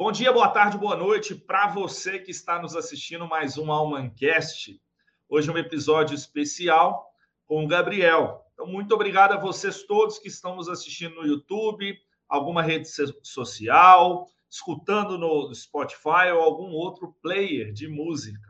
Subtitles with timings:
[0.00, 4.80] Bom dia, boa tarde, boa noite para você que está nos assistindo mais um Almancast.
[5.28, 7.12] Hoje é um episódio especial
[7.44, 8.42] com o Gabriel.
[8.54, 11.94] Então, muito obrigado a vocês todos que estão nos assistindo no YouTube,
[12.26, 12.88] alguma rede
[13.22, 18.40] social, escutando no Spotify ou algum outro player de música.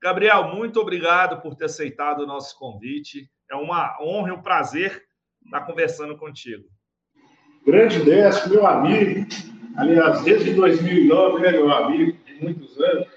[0.00, 3.28] Gabriel, muito obrigado por ter aceitado o nosso convite.
[3.50, 5.02] É uma honra e um prazer
[5.44, 6.68] estar conversando contigo.
[7.66, 9.26] Grande Décio, meu amigo.
[9.76, 13.08] Aliás, desde 2009, né, meu amigo, de muitos anos.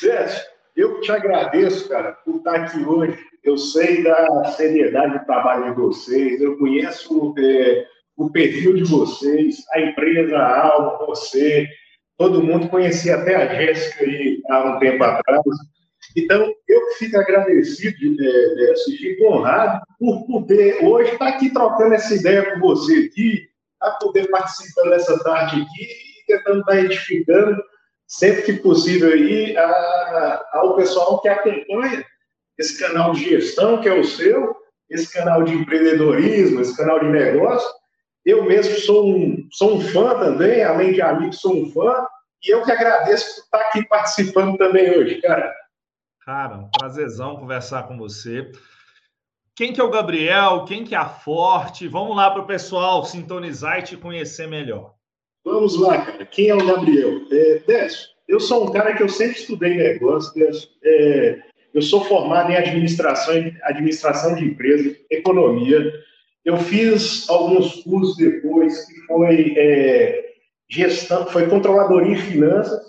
[0.00, 0.44] Décio,
[0.76, 3.18] eu te agradeço, cara, por estar aqui hoje.
[3.42, 7.86] Eu sei da seriedade do trabalho de vocês, eu conheço é,
[8.16, 11.68] o perfil de vocês, a empresa, a Alma, você,
[12.16, 15.42] todo mundo conhecia até a Jéssica aí há um tempo atrás.
[16.16, 22.14] Então, eu fico agradecido, é, é, fico honrado por poder hoje estar aqui trocando essa
[22.14, 23.48] ideia com você aqui,
[23.80, 27.62] a poder participar dessa tarde aqui tentando estar edificando,
[28.06, 32.04] sempre que possível, aí, a, ao pessoal que acompanha
[32.58, 34.56] esse canal de gestão, que é o seu,
[34.88, 37.68] esse canal de empreendedorismo, esse canal de negócio.
[38.24, 42.06] Eu mesmo sou um, sou um fã também, além de amigo, sou um fã,
[42.42, 45.52] e eu que agradeço por estar aqui participando também hoje, cara.
[46.24, 48.50] Cara, um prazerzão conversar com você.
[49.54, 50.64] Quem que é o Gabriel?
[50.64, 51.86] Quem que é a Forte?
[51.86, 54.93] Vamos lá para o pessoal sintonizar e te conhecer melhor.
[55.44, 56.24] Vamos lá, cara.
[56.24, 57.20] Quem é o Gabriel?
[57.30, 60.68] É, Décio, eu sou um cara que eu sempre estudei negócio, Décio.
[60.82, 61.42] É,
[61.74, 65.92] eu sou formado em administração, administração de empresa, economia.
[66.44, 70.34] Eu fiz alguns cursos depois, que foi é,
[70.68, 72.82] gestão, foi controladoria em finanças,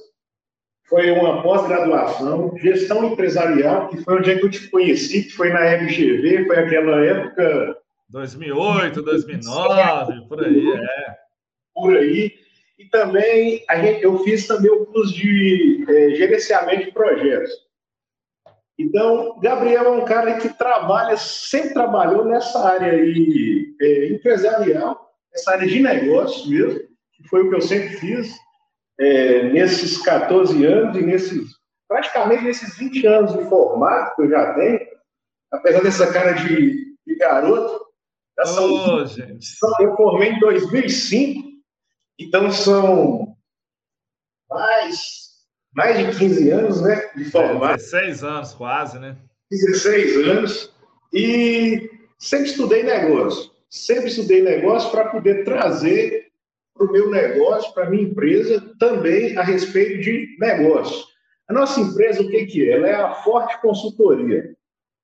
[0.88, 5.50] foi uma pós-graduação, gestão empresarial, que foi onde é que eu te conheci, que foi
[5.50, 7.78] na FGV, foi aquela época...
[8.10, 11.16] 2008, 2009, por aí, é.
[11.74, 12.45] Por aí.
[12.78, 17.52] E também a gente, eu fiz também o curso de é, gerenciamento de projetos.
[18.78, 25.52] Então, Gabriel é um cara que trabalha, sempre trabalhou nessa área aí, é, empresarial, essa
[25.52, 26.82] área de negócio mesmo,
[27.14, 28.36] que foi o que eu sempre fiz
[29.00, 31.52] é, nesses 14 anos e nesses,
[31.88, 34.80] praticamente nesses 20 anos de formato que eu já tenho,
[35.52, 37.86] apesar dessa cara de, de garoto,
[38.44, 39.48] são, oh, gente.
[39.80, 41.55] eu formei em 2005,
[42.20, 43.36] então são
[44.50, 45.30] mais,
[45.74, 47.78] mais de 15 anos né, de formato.
[47.78, 49.18] 16 anos quase, né?
[49.52, 50.74] 16 anos,
[51.14, 56.26] e sempre estudei negócio, sempre estudei negócio para poder trazer
[56.76, 61.06] para o meu negócio, para a minha empresa, também a respeito de negócio.
[61.48, 62.74] A nossa empresa, o que, que é?
[62.74, 64.54] Ela é a Forte Consultoria.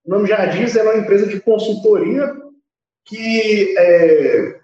[0.04, 2.36] O nome já diz, ela é uma empresa de consultoria
[3.06, 4.60] que é,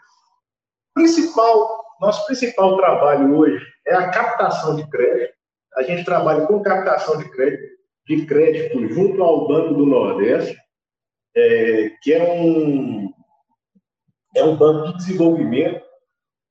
[0.94, 5.34] principal, nosso principal trabalho hoje é a captação de crédito.
[5.76, 7.78] A gente trabalha com captação de crédito,
[8.08, 10.58] de crédito junto ao Banco do Nordeste,
[11.36, 13.14] é, que é um,
[14.36, 15.88] é um banco de desenvolvimento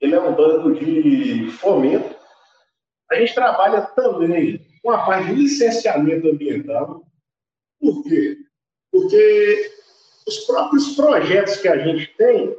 [0.00, 2.14] ele é um banco de fomento.
[3.10, 7.02] A gente trabalha também com a parte de licenciamento ambiental.
[7.80, 8.36] Por quê?
[8.90, 9.72] Porque
[10.26, 12.54] os próprios projetos que a gente tem,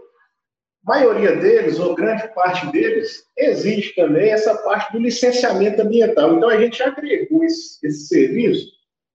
[0.84, 6.36] maioria deles, ou grande parte deles, exige também essa parte do licenciamento ambiental.
[6.36, 8.68] Então, a gente agregou esse, esse serviço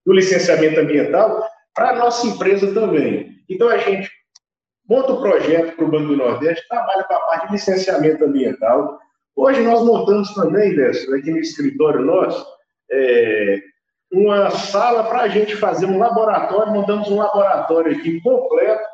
[0.05, 3.37] do licenciamento ambiental para a nossa empresa também.
[3.49, 4.11] Então, a gente
[4.89, 8.99] monta o projeto para o Banco do Nordeste, trabalha com a parte de licenciamento ambiental.
[9.35, 12.47] Hoje nós montamos também, Décio, aqui no escritório nosso,
[12.91, 13.63] é,
[14.13, 18.85] uma sala para a gente fazer um laboratório, montamos um laboratório aqui completo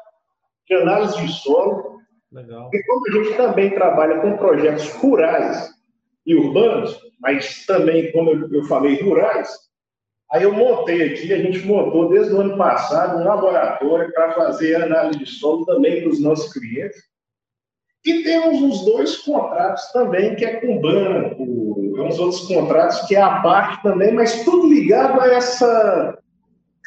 [0.69, 1.98] de análise de solo.
[2.33, 2.71] Legal.
[2.73, 5.71] E como a gente também trabalha com projetos rurais
[6.27, 9.69] e urbanos, mas também, como eu falei, rurais,
[10.31, 14.77] Aí eu montei aqui, a gente montou desde o ano passado um laboratório para fazer
[14.77, 17.01] análise de solo também para os nossos clientes.
[18.05, 21.45] E temos os dois contratos também, que é com banco,
[22.03, 26.19] uns outros contratos que é a parte também, mas tudo ligado a essa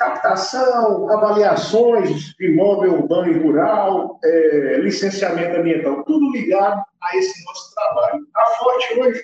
[0.01, 7.73] captação, avaliações de imóvel urbano e rural, é, licenciamento ambiental, tudo ligado a esse nosso
[7.75, 8.27] trabalho.
[8.35, 9.23] A Forte hoje,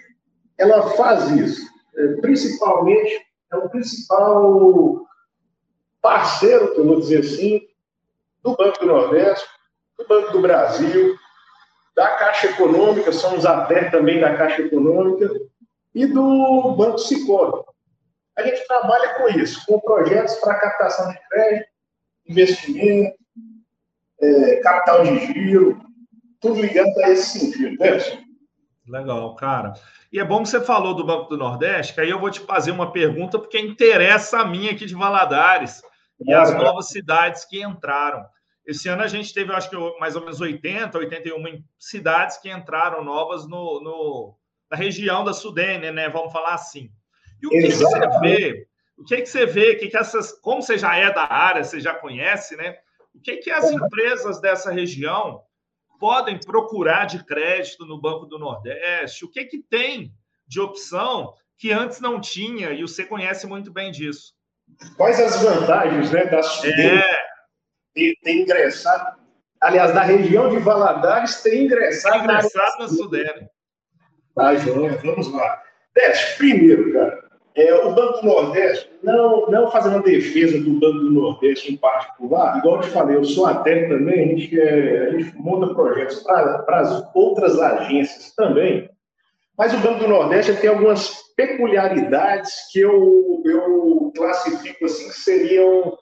[0.59, 5.01] ela faz isso, é, principalmente é o principal
[5.99, 7.61] parceiro, que eu vou dizer assim,
[8.43, 9.47] do Banco do Nordeste,
[9.97, 11.15] do Banco do Brasil,
[11.95, 15.27] da Caixa Econômica, somos até também da Caixa Econômica,
[15.95, 17.63] e do Banco Cicobi.
[18.37, 21.69] A gente trabalha com isso, com projetos para captação de crédito,
[22.27, 23.17] investimento,
[24.21, 25.81] é, capital de giro,
[26.39, 27.97] tudo ligado a esse sentido, né?
[28.87, 29.73] Legal, cara.
[30.13, 32.39] E é bom que você falou do Banco do Nordeste, que aí eu vou te
[32.39, 35.81] fazer uma pergunta, porque interessa a mim aqui de Valadares
[36.19, 38.23] e as novas cidades que entraram.
[38.65, 43.03] Esse ano a gente teve, acho que mais ou menos 80, 81 cidades que entraram
[43.03, 44.37] novas no, no
[44.69, 46.09] na região da Sudene, né?
[46.09, 46.91] Vamos falar assim.
[47.41, 48.67] E o que, que você vê?
[48.97, 49.75] O que, que você vê?
[49.75, 52.77] Que, que essas, como você já é da área, você já conhece, né?
[53.13, 55.41] O que, que as empresas dessa região
[55.99, 59.25] podem procurar de crédito no Banco do Nordeste?
[59.25, 60.13] O que, que tem
[60.47, 62.71] de opção que antes não tinha?
[62.71, 64.33] E você conhece muito bem disso.
[64.95, 67.01] Quais as vantagens né, da é.
[67.93, 69.17] ter, ter ingressado?
[69.59, 73.49] Aliás, da região de Valadares ter ingressado, ingressado na, na Sudene.
[74.35, 75.63] Tá, João, vamos lá.
[75.95, 77.26] Teste, primeiro, cara,
[77.57, 81.77] é, o Banco do Nordeste, não, não fazendo uma defesa do Banco do Nordeste em
[81.77, 85.73] particular, igual eu te falei, eu sou até também, a gente, é, a gente monta
[85.73, 88.87] projetos para as outras agências também,
[89.57, 95.97] mas o Banco do Nordeste tem algumas peculiaridades que eu, eu classifico assim, que seriam,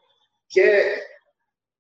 [0.50, 1.04] que, é,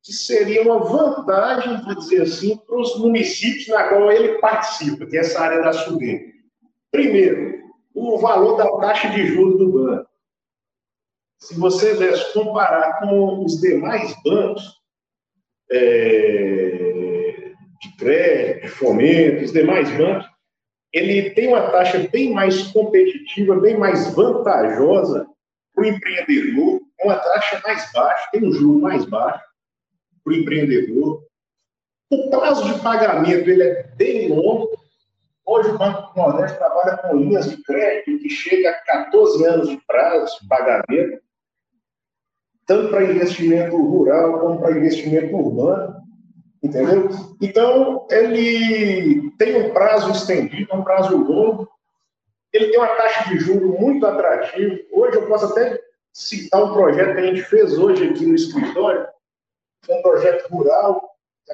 [0.01, 5.17] que seria uma vantagem, vou dizer assim, para os municípios na qual ele participa, que
[5.17, 6.33] é essa área da Sudene.
[6.89, 7.64] Primeiro,
[7.95, 10.09] o valor da taxa de juros do banco.
[11.39, 11.95] Se você
[12.33, 14.81] comparar com os demais bancos
[15.71, 17.51] é,
[17.81, 20.27] de crédito, de fomento, os demais bancos,
[20.93, 25.27] ele tem uma taxa bem mais competitiva, bem mais vantajosa
[25.73, 29.43] para o empreendedor, uma taxa mais baixa, tem um juro mais baixo
[30.23, 31.23] para o empreendedor.
[32.09, 34.84] O prazo de pagamento ele é bem longo,
[35.45, 39.69] Hoje o Banco do Nordeste trabalha com linhas de crédito que chega a 14 anos
[39.69, 41.21] de prazo de pagamento,
[42.65, 46.01] tanto para investimento rural como para investimento urbano,
[46.63, 47.09] entendeu?
[47.39, 51.69] Então, ele tem um prazo estendido, um prazo longo,
[52.51, 54.75] ele tem uma taxa de juros muito atrativa.
[54.91, 55.79] Hoje eu posso até
[56.11, 59.07] citar um projeto que a gente fez hoje aqui no escritório,
[59.89, 61.07] um projeto rural,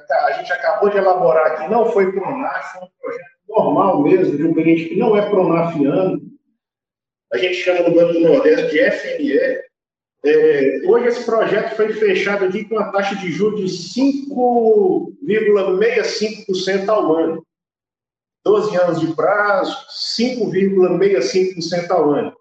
[0.09, 4.37] a gente acabou de elaborar aqui, não foi para o foi um projeto normal mesmo,
[4.37, 6.21] de um cliente que não é pronafiano,
[7.31, 9.39] a gente chama no Banco do Nordeste de FNE.
[10.23, 17.15] É, hoje esse projeto foi fechado aqui com uma taxa de juros de 5,65% ao
[17.15, 17.43] ano.
[18.43, 19.75] 12 anos de prazo,
[20.17, 22.35] 5,65% ao ano.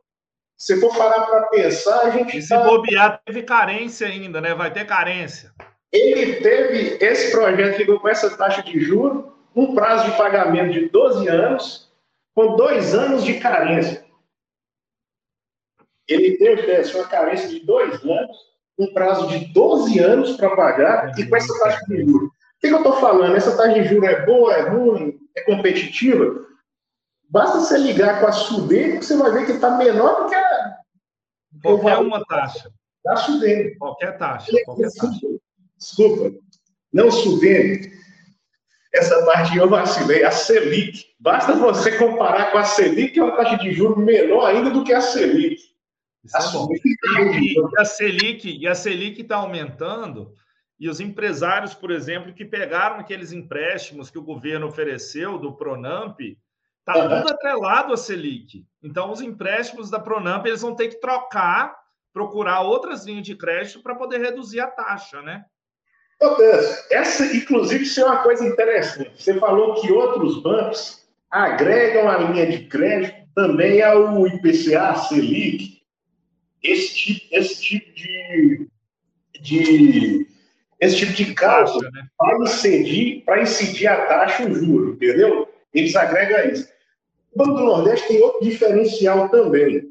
[0.59, 2.37] Se for parar para pensar, a gente.
[2.37, 2.65] E se tá...
[2.65, 4.55] bobear, teve carência ainda, né?
[4.55, 5.53] Vai ter carência.
[5.93, 9.25] Ele teve, esse projeto ficou com essa taxa de juros
[9.55, 11.91] um prazo de pagamento de 12 anos,
[12.35, 14.05] com dois anos de carência.
[16.09, 18.37] Ele teve uma carência de dois anos,
[18.79, 22.29] um prazo de 12 anos para pagar, e com essa taxa de juros.
[22.29, 23.37] O que, eu estou falando?
[23.37, 26.47] Essa taxa de juros é boa, é ruim, é competitiva?
[27.29, 30.35] Basta você ligar com a Sudene que você vai ver que está menor do que
[30.35, 30.79] a.
[31.63, 32.73] Qualquer uma taxa.
[33.05, 33.77] Da Sudene.
[33.77, 34.51] Qualquer taxa.
[34.65, 35.27] Qualquer taxa.
[35.79, 36.37] Desculpa.
[36.93, 37.93] Não Sudene
[38.93, 40.25] essa parte eu vacilei.
[40.25, 41.07] A Selic.
[41.19, 44.85] Basta você comparar com a Selic, que é uma taxa de juros menor ainda do
[44.85, 45.61] que a Selic.
[46.35, 47.41] A é.
[47.41, 50.35] E, a Selic e a Selic está aumentando.
[50.79, 56.19] E os empresários, por exemplo, que pegaram aqueles empréstimos que o governo ofereceu do Pronamp,
[56.21, 57.09] está uhum.
[57.09, 58.67] tudo atrelado à Selic.
[58.83, 61.77] Então, os empréstimos da Pronamp eles vão ter que trocar,
[62.13, 65.45] procurar outras linhas de crédito para poder reduzir a taxa, né?
[66.91, 69.11] Essa, inclusive, isso é uma coisa interessante.
[69.17, 71.01] Você falou que outros bancos
[71.31, 75.81] agregam a linha de crédito também ao IPCA, Selic.
[76.63, 78.69] Esse tipo, esse tipo de,
[79.41, 80.27] de
[80.79, 82.07] esse tipo de caso né?
[82.19, 85.49] para incidir, para incidir a taxa o juro, entendeu?
[85.73, 86.69] Eles agregam isso.
[87.33, 89.85] O Banco do Nordeste tem outro diferencial também.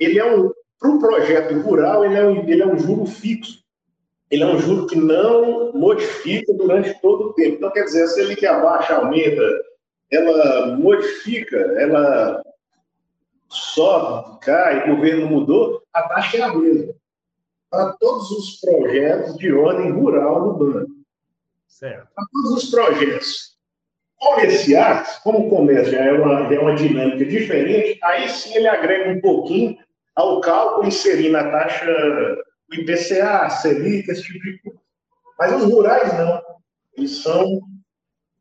[0.00, 3.64] Ele é um para o projeto rural, ele é, um, ele é um juro fixo
[4.30, 7.56] ele é um juro que não modifica durante todo o tempo.
[7.56, 9.42] Então, quer dizer, se ele que abaixa, aumenta,
[10.10, 12.42] ela modifica, ela
[13.48, 16.94] sobe, cai, o governo mudou, a taxa é a mesma.
[17.70, 20.90] Para todos os projetos de ordem rural no banco.
[21.68, 22.08] Certo.
[22.14, 23.56] Para todos os projetos
[24.16, 29.10] comerciais, como o comércio já é, uma, é uma dinâmica diferente, aí sim ele agrega
[29.10, 29.76] um pouquinho
[30.14, 31.86] ao cálculo, inserindo a taxa
[32.70, 34.80] o IPCA, a Selic, esse tipo de coisa.
[35.38, 36.42] Mas os rurais não.
[36.96, 37.60] Eles são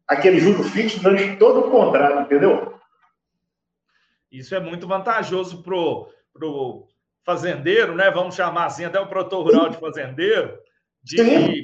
[0.07, 2.79] aquele juro fixo durante todo o contrato, entendeu?
[4.31, 6.87] Isso é muito vantajoso para o
[7.25, 8.09] fazendeiro, né?
[8.11, 10.57] Vamos chamar assim, até o produtor rural de fazendeiro,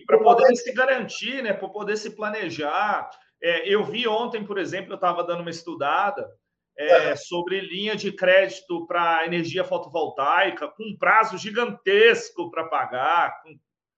[0.05, 1.53] para poder se garantir, né?
[1.53, 3.09] Para poder se planejar.
[3.41, 6.29] É, eu vi ontem, por exemplo, eu estava dando uma estudada
[6.77, 13.41] é, sobre linha de crédito para energia fotovoltaica, com prazo gigantesco para pagar.
[13.43, 13.57] Com...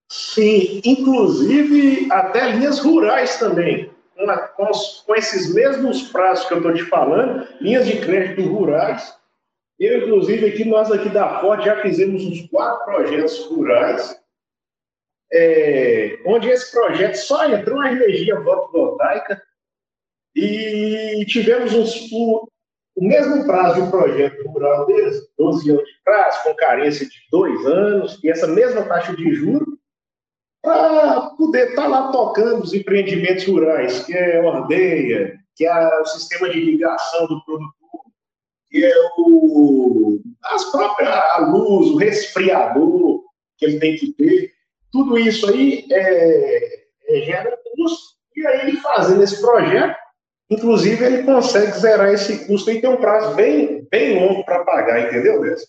[0.09, 3.91] Sim, inclusive até linhas rurais também.
[4.15, 4.71] Com,
[5.05, 9.17] com, esses mesmos prazos que eu estou te falando, linhas de crédito rurais.
[9.79, 14.15] Eu, inclusive, aqui, nós aqui da Ford já fizemos uns quatro projetos rurais,
[15.31, 19.41] é, onde esse projeto só entrou a energia fotovoltaica
[20.35, 22.11] e tivemos uns,
[22.95, 27.15] o, mesmo prazo de um projeto rural deles, 12 anos de prazo, com carência de
[27.31, 29.77] dois anos, e essa mesma taxa de juros,
[30.61, 36.05] para poder estar tá lá tocando os empreendimentos rurais, que é ordeia, que é o
[36.05, 37.73] sistema de irrigação do produtor,
[38.69, 43.23] que é o, as próprias, a luz, o resfriador
[43.57, 44.51] que ele tem que ter.
[44.91, 47.57] Tudo isso aí é, é, gera.
[48.35, 49.95] E aí, ele fazendo esse projeto,
[50.53, 55.01] inclusive, ele consegue zerar esse custo e tem um prazo bem, bem longo para pagar,
[55.01, 55.67] entendeu, Décio?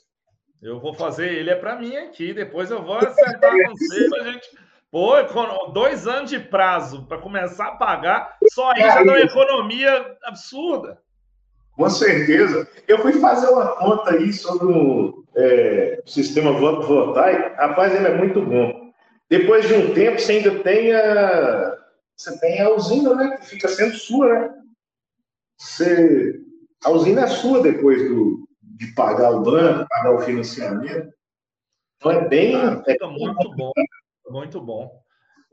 [0.63, 4.25] Eu vou fazer ele é para mim aqui, depois eu vou acertar com você para
[4.25, 4.49] gente
[4.95, 5.15] Pô,
[5.73, 10.99] dois anos de prazo para começar a pagar, só aí já dá uma economia absurda.
[11.77, 12.69] Com certeza.
[12.87, 17.57] Eu fui fazer uma conta aí sobre o é, sistema fotovoltaico.
[17.57, 18.93] Rapaz, ele é muito bom.
[19.29, 21.77] Depois de um tempo, você ainda tem a,
[22.17, 23.37] você tem a usina, né?
[23.39, 24.51] Que fica sendo sua, né?
[25.59, 26.41] Você,
[26.85, 31.13] a usina é sua depois do, de pagar o banco, pagar o financiamento.
[31.97, 32.55] Então é bem.
[32.57, 33.73] Ah, é muito bom.
[34.29, 35.05] Muito bom.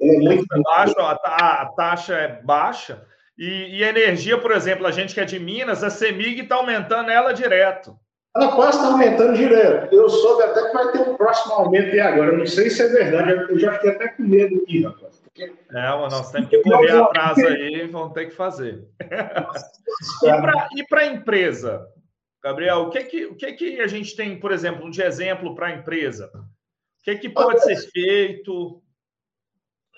[0.01, 3.05] É muito baixo, a, a, taxa é baixa.
[3.37, 6.55] E, e, a energia, por exemplo, a gente que é de Minas, a CEMIG está
[6.55, 7.95] aumentando ela direto.
[8.35, 9.93] Ela quase está aumentando direto.
[9.93, 12.31] Eu soube até que vai ter um próximo aumento aí agora.
[12.31, 13.31] Eu não sei se é verdade.
[13.51, 15.10] Eu já fiquei até com medo aqui, rapaz.
[15.37, 18.85] É, nós temos que correr atrás aí, vamos ter que fazer.
[20.75, 21.87] e para a empresa,
[22.43, 25.67] Gabriel, o que, que, o que, que a gente tem, por exemplo, de exemplo para
[25.67, 26.29] a empresa?
[26.35, 28.81] O que, que pode ser feito?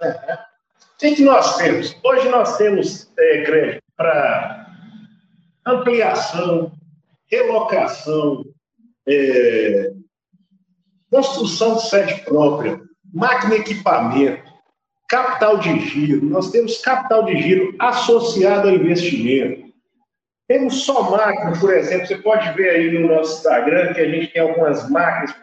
[0.02, 0.34] É.
[0.34, 1.98] O que, que nós temos?
[2.04, 4.72] Hoje nós temos é, crédito para
[5.66, 6.72] ampliação,
[7.26, 8.46] relocação,
[9.08, 9.92] é,
[11.10, 12.82] construção de sede própria,
[13.14, 14.53] máquina e equipamento,
[15.14, 16.26] capital de giro.
[16.26, 19.72] Nós temos capital de giro associado ao investimento.
[20.48, 24.34] Temos só máquina, por exemplo, você pode ver aí no nosso Instagram que a gente
[24.34, 25.36] tem algumas máquinas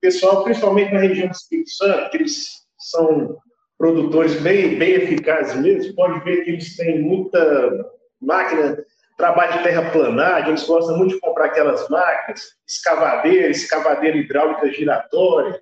[0.00, 2.46] pessoal, principalmente na região do Espírito Santo, que eles
[2.78, 3.36] são
[3.76, 8.82] produtores bem, bem eficazes mesmo, pode ver que eles têm muita máquina,
[9.18, 15.60] trabalho de terraplanagem, eles gostam muito de comprar aquelas máquinas, escavadeira, escavadeira hidráulica giratória.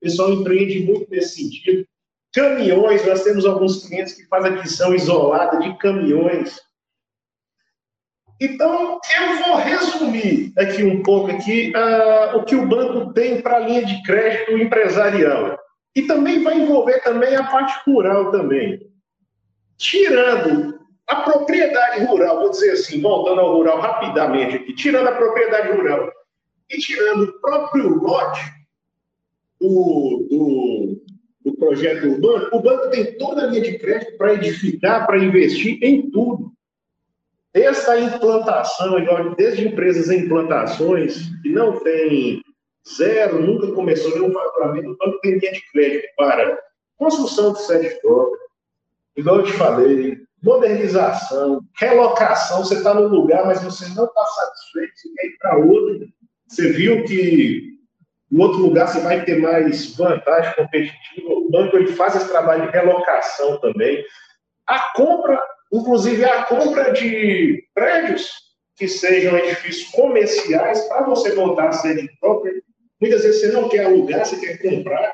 [0.00, 1.86] pessoal empreende muito nesse sentido.
[2.34, 6.58] Caminhões, nós temos alguns clientes que fazem aquisição isolada de caminhões
[8.40, 13.56] então, eu vou resumir aqui um pouco aqui uh, o que o banco tem para
[13.56, 15.58] a linha de crédito empresarial.
[15.94, 18.80] E também vai envolver também a parte rural também.
[19.78, 25.70] Tirando a propriedade rural, vou dizer assim, voltando ao rural rapidamente aqui, tirando a propriedade
[25.70, 26.10] rural
[26.70, 28.42] e tirando o próprio lote
[29.60, 30.53] do, do,
[31.64, 35.78] projeto do banco, o banco tem toda a linha de crédito para edificar, para investir
[35.82, 36.52] em tudo.
[37.52, 38.96] Desde a implantação,
[39.36, 42.42] desde empresas em implantações, que não tem
[42.96, 46.58] zero, nunca começou nenhum faturamento, o banco tem linha de crédito para
[46.96, 48.38] construção de sede própria,
[49.16, 54.92] igual eu te falei, modernização, relocação, você está num lugar, mas você não está satisfeito,
[54.96, 56.08] você quer ir para outro,
[56.46, 57.73] você viu que
[58.34, 62.66] em outro lugar você vai ter mais vantagem competitiva, o banco ele faz esse trabalho
[62.66, 64.04] de relocação também.
[64.66, 65.40] A compra
[65.72, 68.30] inclusive a compra de prédios
[68.76, 72.08] que sejam edifícios comerciais para você montar a sede.
[73.00, 75.12] Muitas vezes você não quer alugar, você quer comprar.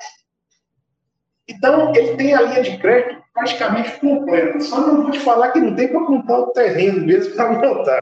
[1.48, 4.60] Então, ele tem a linha de crédito praticamente completa.
[4.60, 8.00] Só não vou te falar que não tem para comprar o terreno mesmo para montar.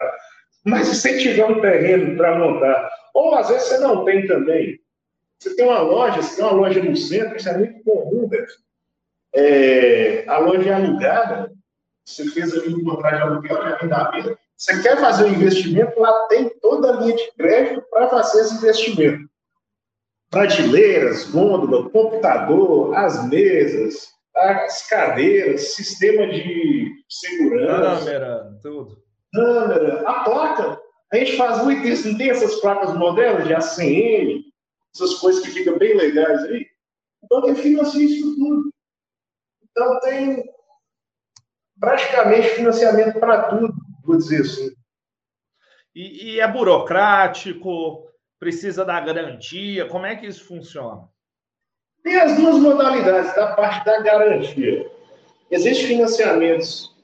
[0.65, 4.79] Mas se você tiver um terreno para montar, ou às vezes você não tem também.
[5.39, 8.45] Você tem uma loja, você tem uma loja no centro, isso é muito comum, né?
[9.35, 11.53] É, a loja é alugada,
[12.05, 16.27] você fez ali um contrato de aluguel de arrendamento, você quer fazer um investimento, lá
[16.27, 19.29] tem toda a linha de crédito para fazer esse investimento.
[20.31, 28.05] Prateleiras, gôndola, computador, as mesas, as cadeiras, sistema de segurança.
[28.05, 29.03] Câmera, tudo.
[29.33, 30.81] Câmera, a placa.
[31.13, 34.45] A gente faz muito isso, não tem essas placas modernas de ACM,
[35.01, 36.67] essas coisas que ficam bem legais aí.
[37.23, 38.71] Então, tem financia isso tudo.
[39.71, 40.45] Então, tem
[41.79, 43.75] praticamente financiamento para tudo,
[44.05, 44.71] vou dizer assim.
[45.95, 51.09] E, e é burocrático, precisa da garantia, como é que isso funciona?
[52.03, 54.91] Tem as duas modalidades da parte da garantia.
[55.51, 56.97] Existem financiamentos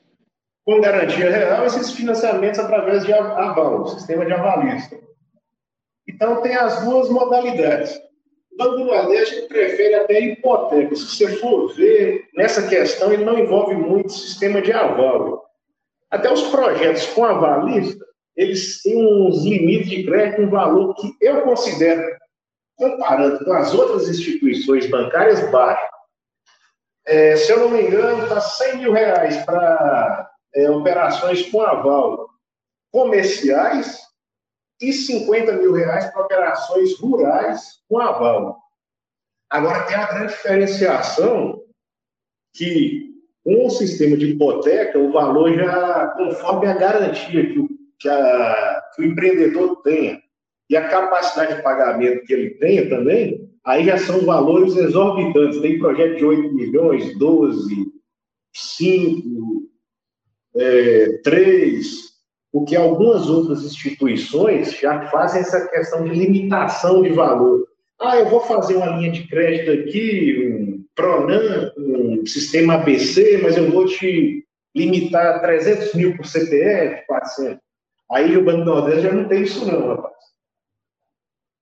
[0.65, 5.04] com garantia real, esses financiamentos através de aval, sistema de avalista.
[6.15, 8.01] Então, tem as duas modalidades.
[8.53, 10.95] O Banco do Nordeste prefere até hipoteca.
[10.95, 15.45] Se você for ver, nessa questão, ele não envolve muito sistema de aval.
[16.09, 18.05] Até os projetos com avalista,
[18.37, 22.17] eles têm uns limites de crédito, um valor que eu considero,
[22.77, 25.83] comparando com as outras instituições bancárias, baixo.
[27.07, 32.29] É, se eu não me engano, está 100 mil reais para é, operações com aval
[32.93, 34.01] comerciais
[34.89, 38.59] e 50 mil reais para operações rurais com aval.
[39.51, 41.63] Agora, tem a grande diferenciação
[42.55, 43.15] que
[43.45, 48.83] com o sistema de hipoteca, o valor já, conforme a garantia que o, que, a,
[48.95, 50.23] que o empreendedor tenha
[50.71, 55.61] e a capacidade de pagamento que ele tenha também, aí já são valores exorbitantes.
[55.61, 57.93] Tem projeto de 8 milhões, 12,
[58.55, 59.63] 5,
[60.57, 62.14] é, 3,
[62.55, 67.67] porque algumas outras instituições já fazem essa questão de limitação de valor.
[68.01, 73.57] Ah, eu vou fazer uma linha de crédito aqui, um Pronan, um sistema ABC, mas
[73.57, 77.59] eu vou te limitar 300 mil por CPF, 400.
[78.13, 80.15] Aí o Banco Nordeste já não tem isso não, rapaz.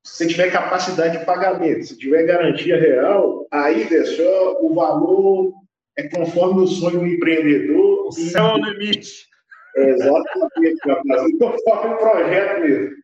[0.05, 5.55] Se você tiver capacidade de pagamento, se tiver garantia real, aí, só o valor
[5.97, 8.09] é conforme o sonho do empreendedor.
[8.09, 9.32] O céu é o limite.
[9.77, 12.97] Exatamente, conforme o projeto mesmo.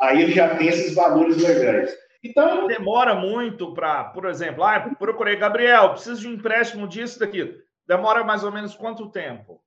[0.00, 1.96] Aí ele já tem esses valores legais.
[2.24, 2.66] Então.
[2.66, 7.54] Demora muito para, por exemplo, ah, procurei Gabriel, preciso de um empréstimo disso, daquilo.
[7.86, 9.60] Demora mais ou menos quanto tempo?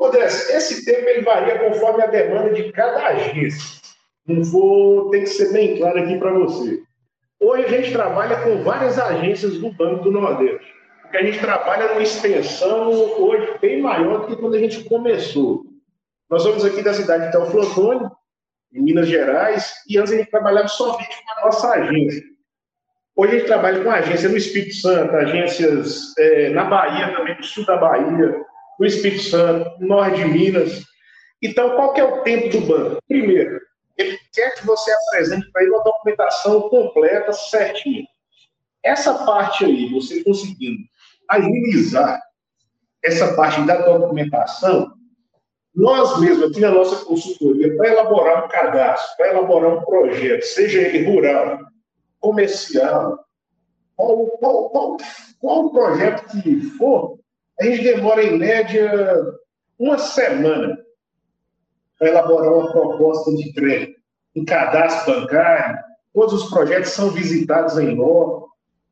[0.00, 3.80] André, esse tempo ele varia conforme a demanda de cada agência.
[4.26, 6.82] Não vou ter que ser bem claro aqui para você.
[7.40, 10.75] Hoje a gente trabalha com várias agências do Banco do Nordeste
[11.06, 15.64] porque a gente trabalha numa extensão hoje bem maior do que quando a gente começou.
[16.28, 18.10] Nós somos aqui da cidade de Teoflotone,
[18.72, 22.22] em Minas Gerais, e antes a gente trabalhava somente com a nossa agência.
[23.14, 27.44] Hoje a gente trabalha com agência no Espírito Santo, agências é, na Bahia também, no
[27.44, 28.44] sul da Bahia,
[28.78, 30.84] no Espírito Santo, no norte de Minas.
[31.40, 33.02] Então, qual que é o tempo do banco?
[33.06, 33.60] Primeiro,
[33.96, 38.04] ele quer que você apresente para ele uma documentação completa, certinha.
[38.82, 40.82] Essa parte aí, você conseguindo
[41.28, 42.20] agilizar
[43.02, 44.92] essa parte da documentação,
[45.74, 50.80] nós mesmos, aqui na nossa consultoria, para elaborar um cadastro, para elaborar um projeto, seja
[50.80, 51.58] ele rural,
[52.18, 53.18] comercial,
[53.94, 54.96] qual, qual, qual,
[55.38, 57.18] qual projeto que for,
[57.60, 58.90] a gente demora, em média,
[59.78, 60.78] uma semana
[61.98, 64.00] para elaborar uma proposta de crédito,
[64.34, 65.78] um cadastro bancário,
[66.12, 68.45] todos os projetos são visitados em loco,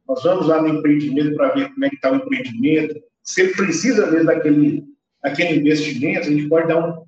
[0.06, 3.00] nós vamos lá no empreendimento para ver como é que está o empreendimento.
[3.22, 4.84] Se ele precisa mesmo daquele,
[5.22, 7.04] daquele investimento, a gente pode dar um,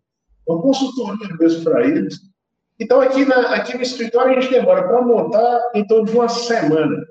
[0.47, 2.19] uma consultoria mesmo para eles.
[2.81, 6.29] Então, aqui, na, aqui no escritório, a gente demora para montar em torno de uma
[6.29, 7.07] semana.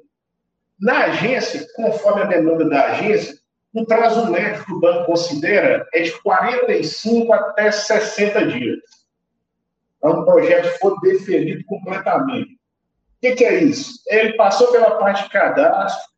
[0.79, 3.37] Na agência, conforme a demanda da agência,
[3.73, 8.79] o prazo médio que o banco considera é de 45 até 60 dias.
[9.97, 12.54] Então, o projeto for definido completamente
[13.25, 14.01] que, que é isso?
[14.07, 16.09] Ele passou pela parte de cadastro,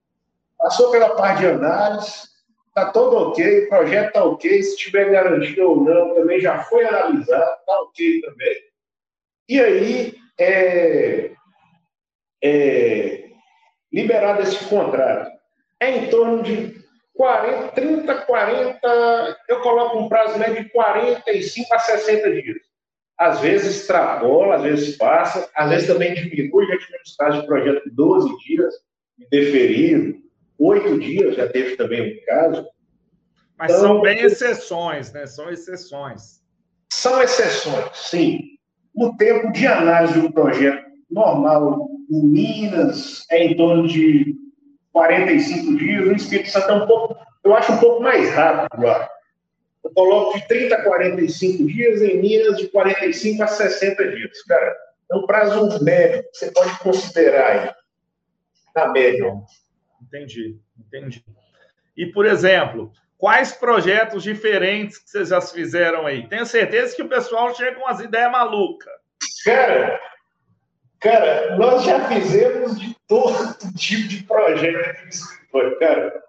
[0.58, 2.24] passou pela parte de análise,
[2.68, 6.86] está todo ok, o projeto está ok, se tiver garantia ou não, também já foi
[6.86, 8.58] analisado, está ok também.
[9.48, 11.32] E aí, é,
[12.44, 13.30] é,
[13.94, 15.32] liberado esse contrato.
[15.80, 16.76] É em torno de
[17.14, 22.67] 40, 30, 40, eu coloco um prazo médio de 45 a 60 dias
[23.18, 27.84] às vezes extrapola, às vezes passa, às vezes também diminui, já tivemos casos de projeto
[27.84, 28.74] de 12 dias,
[29.32, 30.20] deferido,
[30.60, 32.68] oito dias, já teve também um caso.
[33.58, 35.26] Mas então, são bem exceções, né?
[35.26, 36.42] São exceções.
[36.92, 38.42] São exceções, sim.
[38.94, 44.36] O tempo de análise do projeto normal em Minas é em torno de
[44.92, 49.10] 45 dias, no Espírito Santo é um pouco, eu acho um pouco mais rápido lá.
[49.88, 54.42] Eu coloco de 30 a 45 dias, em Minas de 45 a 60 dias.
[54.44, 54.76] Cara,
[55.10, 57.72] é um prazo médio que você pode considerar aí,
[58.76, 59.34] na média.
[60.02, 61.24] Entendi, entendi.
[61.96, 66.28] E, por exemplo, quais projetos diferentes que vocês já fizeram aí?
[66.28, 68.92] Tenho certeza que o pessoal chega com as ideias malucas.
[69.46, 70.00] Cara,
[71.00, 75.08] cara, nós já fizemos de todo tipo de projeto
[75.80, 76.27] cara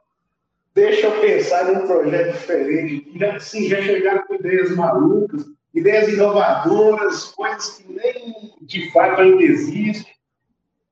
[0.78, 3.18] deixa eu pensar num projeto diferente.
[3.18, 5.44] Já, sim, já chegaram com ideias malucas.
[5.74, 10.12] ideias inovadoras, coisas que nem de fato ainda existem.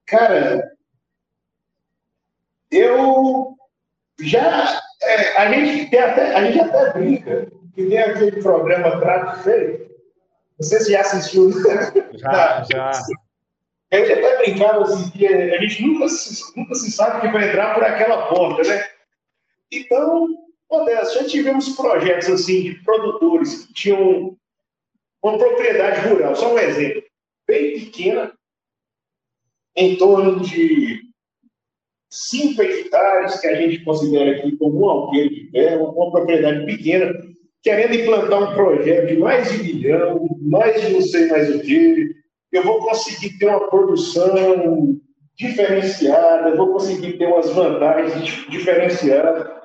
[0.07, 0.73] Cara,
[2.71, 3.57] eu
[4.21, 4.81] já.
[5.03, 9.87] É, a, gente até, a gente até brinca que tem aquele programa Trato Feio.
[10.59, 11.53] Não sei se já assistiu.
[12.15, 12.91] Já, já.
[13.93, 17.75] A gente até brincava assim, a gente nunca se, nunca se sabe que vai entrar
[17.75, 18.96] por aquela porta, né?
[19.73, 20.29] Então,
[20.71, 24.37] Modesto, já tivemos projetos assim de produtores que tinham
[25.23, 27.03] uma propriedade rural, só um exemplo,
[27.47, 28.33] bem pequena,
[29.77, 31.01] em torno de
[32.11, 37.13] 5 hectares, que a gente considera aqui como um alqueire de terra, uma propriedade pequena,
[37.63, 42.15] querendo implantar um projeto de mais de milhão, mais de não sei mais o que,
[42.53, 44.97] eu vou conseguir ter uma produção
[45.37, 49.56] diferenciada, eu vou conseguir ter umas vantagens diferenciadas.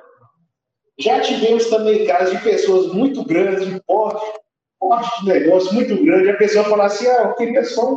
[1.02, 4.24] Já tivemos também casos de pessoas muito grandes, de porte,
[4.78, 7.92] porte de negócio muito grande, a pessoa fala assim, ah, eu queria só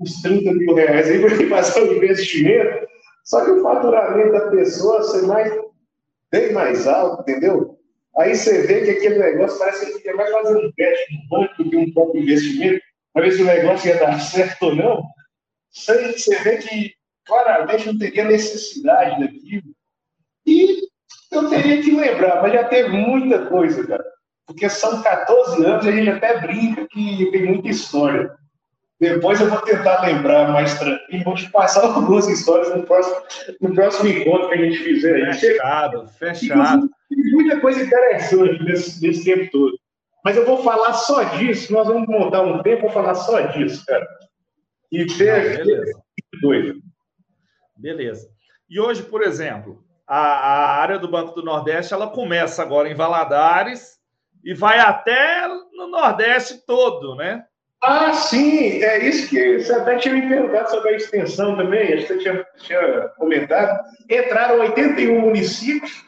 [0.00, 2.88] uns 30 mil reais aí para fazer um investimento,
[3.24, 5.52] só que o faturamento da pessoa ser mais,
[6.32, 7.78] bem mais alto, entendeu?
[8.16, 11.70] Aí você vê que aquele negócio parece que vai fazer um teste no banco do
[11.70, 15.04] que um próprio investimento, para ver se o negócio ia dar certo ou não.
[15.70, 19.72] Você vê que claramente não teria necessidade daquilo.
[20.44, 20.90] E
[21.30, 24.04] eu teria que lembrar, mas já teve muita coisa, cara.
[24.46, 28.34] Porque são 14 anos e a gente até brinca que tem muita história.
[29.00, 33.16] Depois eu vou tentar lembrar mais tranquilo, vou te passar algumas histórias no próximo,
[33.60, 35.34] no próximo encontro que a gente fizer.
[35.34, 36.90] Fechado, fechado.
[37.08, 39.78] Tem muita coisa interessante nesse, nesse tempo todo.
[40.22, 43.84] Mas eu vou falar só disso, nós vamos montar um tempo para falar só disso,
[43.86, 44.06] cara.
[44.92, 45.30] E ter.
[45.30, 46.02] Ah, beleza.
[46.42, 46.80] Doido.
[47.76, 48.28] Beleza.
[48.68, 52.96] E hoje, por exemplo, a, a, área do Banco do Nordeste ela começa agora em
[52.96, 53.96] Valadares
[54.44, 57.44] e vai até no Nordeste todo, né?
[57.80, 62.18] Ah, sim, é isso que você até tinha me perguntado sobre a extensão também, você
[62.18, 63.78] tinha, tinha comentado.
[64.10, 66.04] Entraram 81 municípios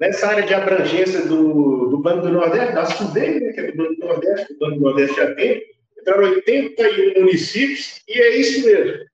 [0.00, 3.76] nessa área de abrangência do, do Banco do Nordeste, da SUDEI, né, que é do
[3.76, 5.62] Banco do Nordeste, o Banco do Nordeste já tem,
[6.00, 9.07] entraram 81 municípios, e é isso mesmo.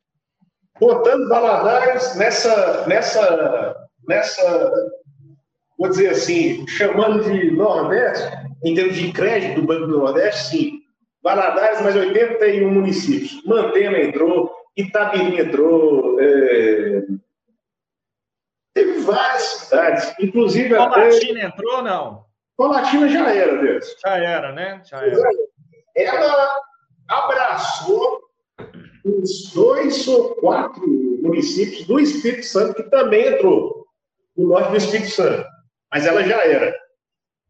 [0.80, 4.72] Botando Valadares nessa, nessa, nessa,
[5.78, 8.28] vou dizer assim, chamando de Nordeste,
[8.64, 10.80] em termos de crédito do Banco do Nordeste, sim.
[11.22, 13.42] Valadares, mais 81 municípios.
[13.46, 17.02] Mantena entrou, Itabiri entrou, é,
[18.74, 20.74] Teve várias cidades, inclusive.
[20.74, 21.46] Colatina até...
[21.46, 22.24] entrou não?
[22.56, 23.96] Colatina já era, Deus.
[24.04, 24.82] Já era, né?
[24.84, 25.16] Já era.
[25.96, 26.60] Ela
[27.08, 28.23] abraçou
[29.04, 30.86] uns dois ou quatro
[31.22, 33.86] municípios do Espírito Santo, que também entrou
[34.36, 35.46] no norte do Espírito Santo.
[35.92, 36.74] Mas ela já era.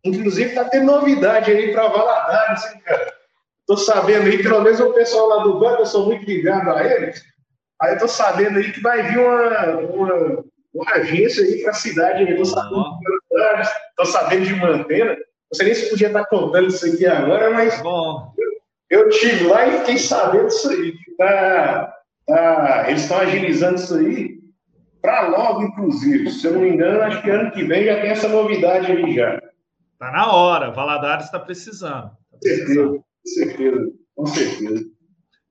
[0.05, 3.15] Inclusive, está tendo novidade aí para Valadares, hein, cara?
[3.61, 6.85] Estou sabendo aí, pelo menos o pessoal lá do banco, eu sou muito ligado a
[6.85, 7.23] eles.
[7.81, 11.75] Aí eu estou sabendo aí que vai vir uma, uma uma agência aí para a
[11.75, 12.25] cidade.
[12.25, 12.85] Estou sabendo,
[14.05, 15.15] sabendo de Mantena.
[15.15, 18.35] Não sei nem se podia estar contando isso aqui agora, mas Bom.
[18.91, 20.95] eu tive lá e fiquei sabendo disso aí.
[21.17, 21.95] Tá,
[22.27, 24.41] tá, eles estão agilizando isso aí
[25.01, 26.31] para logo, inclusive.
[26.31, 29.15] Se eu não me engano, acho que ano que vem já tem essa novidade aí
[29.15, 29.37] já.
[29.93, 32.11] Está na hora, Valadares está precisando.
[32.31, 32.97] Tá precisando.
[32.97, 34.85] Com certeza, com certeza.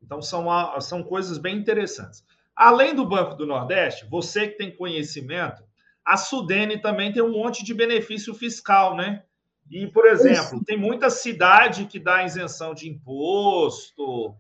[0.02, 2.24] Então são, são coisas bem interessantes.
[2.56, 5.64] Além do Banco do Nordeste, você que tem conhecimento,
[6.06, 9.24] a Sudene também tem um monte de benefício fiscal, né?
[9.72, 14.36] E, por exemplo, tem muita cidade que dá isenção de imposto.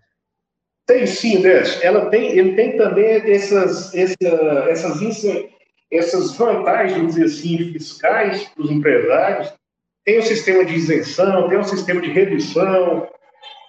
[0.93, 1.83] Tem sim, Décio.
[1.83, 4.15] Ela tem, ele tem também essas, essa,
[4.69, 5.01] essas,
[5.91, 9.51] essas vantagens, vamos dizer assim, fiscais para os empresários.
[10.05, 13.09] Tem o sistema de isenção, tem o sistema de redução,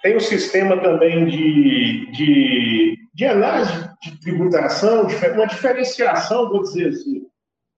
[0.03, 7.23] tem o sistema também de, de, de análise de tributação, uma diferenciação, vou dizer assim.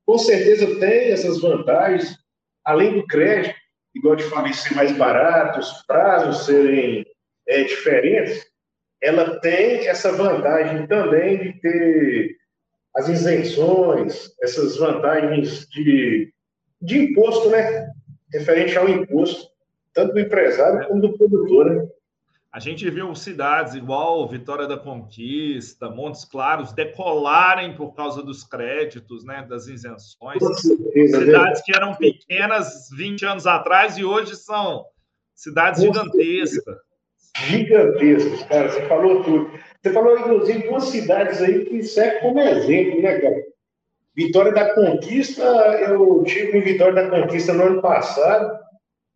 [0.06, 2.18] Com certeza tem essas vantagens,
[2.66, 3.56] além do crédito,
[3.96, 7.06] igual eu te falei, ser mais barato, os prazos serem
[7.48, 8.46] é, diferentes,
[9.02, 12.38] ela tem essa vantagem também de ter
[12.96, 16.34] as isenções, essas vantagens de,
[16.82, 17.92] de imposto, né?
[18.34, 19.48] Referente ao imposto,
[19.94, 21.88] tanto do empresário como do produtor, né?
[22.52, 29.24] A gente viu cidades igual Vitória da Conquista, Montes Claros decolarem por causa dos créditos,
[29.24, 30.42] né, das isenções.
[30.92, 34.86] Cidades que eram pequenas 20 anos atrás e hoje são
[35.36, 36.78] cidades gigantescas.
[37.46, 39.52] Gigantescas, cara, você falou tudo.
[39.82, 43.44] Você falou, inclusive, duas cidades aí que servem como exemplo, né, cara?
[44.16, 48.60] Vitória da Conquista, eu tive em Vitória da Conquista no ano passado,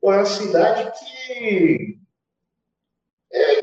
[0.04, 0.92] é uma cidade
[1.28, 1.98] que
[3.34, 3.60] é,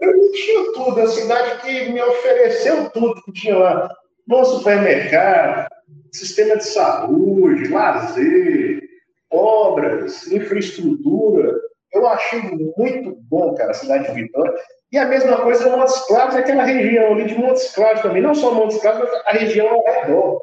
[0.00, 3.94] eu tinha tudo, a cidade que me ofereceu tudo que tinha lá.
[4.26, 5.68] Bom supermercado,
[6.12, 8.82] sistema de saúde, lazer,
[9.30, 11.65] obras, infraestrutura.
[11.96, 14.54] Eu achei muito bom, cara, a cidade de Vitória.
[14.92, 18.22] E a mesma coisa com Montes Claros, aquela região ali de Montes Claros também.
[18.22, 20.42] Não só Montes Claros, mas a região ao redor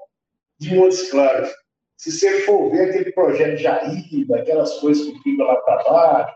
[0.60, 1.52] de Montes Claros.
[1.96, 6.36] Se você for ver aquele projeto de Jaíba, aquelas coisas que ficam lá para baixo,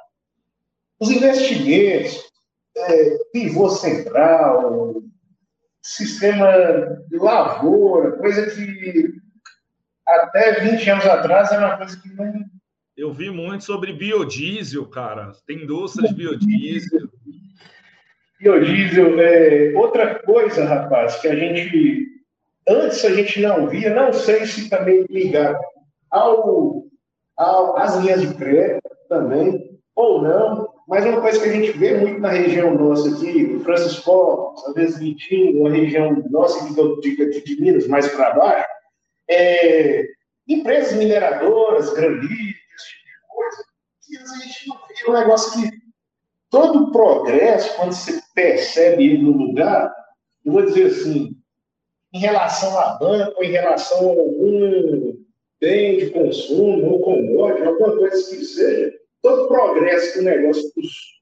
[0.99, 2.23] os investimentos,
[2.77, 5.01] é, pivô central,
[5.81, 6.51] sistema
[7.09, 9.13] de lavoura, coisa que
[10.05, 12.56] até 20 anos atrás era uma coisa que não.
[12.97, 15.31] Eu vi muito sobre biodiesel, cara.
[15.45, 17.07] Tem indústria de biodiesel.
[18.39, 22.07] Biodiesel é outra coisa, rapaz, que a gente
[22.67, 25.59] antes a gente não via, não sei se também ligado
[26.09, 26.83] ao,
[27.37, 31.97] ao às linhas de crédito também, ou não, mas uma coisa que a gente vê
[31.97, 37.61] muito na região nossa aqui, Francisco, às vezes Vitinho, uma região nossa de, de, de
[37.61, 38.67] Minas, mais para baixo,
[39.29, 40.05] é,
[40.47, 42.55] empresas mineradoras, grandes,
[43.37, 43.63] coisa,
[44.01, 45.69] que a gente não vê um negócio que
[46.49, 49.93] todo progresso, quando você percebe ele no lugar,
[50.43, 51.35] eu vou dizer assim,
[52.13, 55.17] em relação a banco, em relação a algum
[55.59, 60.71] bem de consumo, ou commodity, alguma coisa que seja, todo progresso que o negócio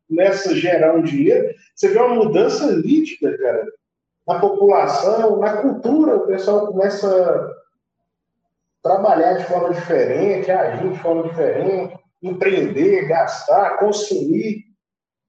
[0.08, 3.66] começa a gerar um dinheiro, você vê uma mudança nítida, cara,
[4.28, 7.56] na população, na cultura, o pessoal começa a
[8.84, 14.64] trabalhar de forma diferente, agir de forma diferente, empreender, gastar, consumir.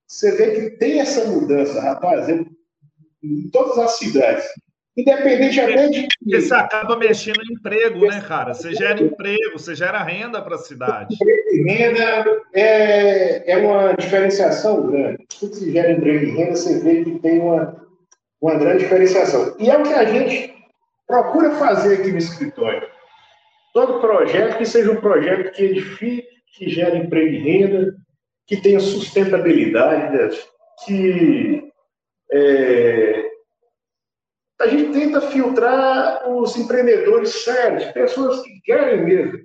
[0.06, 4.46] Você vê que tem essa mudança, rapaz, em todas as cidades.
[4.96, 6.08] Independente até de.
[6.18, 8.54] Porque você acaba mexendo em emprego, né, cara?
[8.54, 11.14] Você gera emprego, você gera renda para a cidade.
[11.14, 15.26] Emprego e renda é, é uma diferenciação grande.
[15.38, 17.76] Tudo que gera emprego e renda, você vê que tem uma,
[18.40, 19.54] uma grande diferenciação.
[19.58, 20.54] E é o que a gente
[21.06, 22.88] procura fazer aqui no escritório.
[23.74, 27.94] Todo projeto que seja um projeto que edifique, que gere emprego e renda,
[28.46, 30.38] que tenha sustentabilidade,
[30.84, 31.62] que
[32.32, 33.26] é,
[34.60, 39.38] a gente tenta filtrar os empreendedores sérios, pessoas que querem mesmo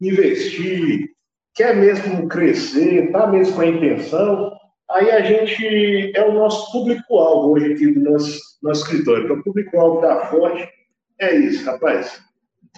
[0.00, 1.10] investir,
[1.54, 4.52] quer mesmo crescer, está mesmo com a intenção.
[4.90, 9.24] Aí a gente é o nosso público-alvo hoje aqui do nosso, nosso escritório.
[9.24, 10.68] Então, o público-alvo da Forte
[11.20, 12.20] é isso, rapaz.